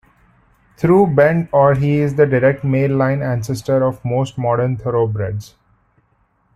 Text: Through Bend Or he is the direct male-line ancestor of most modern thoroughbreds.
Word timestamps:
Through 0.77 1.13
Bend 1.13 1.47
Or 1.51 1.75
he 1.75 1.99
is 1.99 2.15
the 2.15 2.25
direct 2.25 2.63
male-line 2.63 3.21
ancestor 3.21 3.83
of 3.83 4.03
most 4.03 4.35
modern 4.35 4.75
thoroughbreds. 4.75 5.53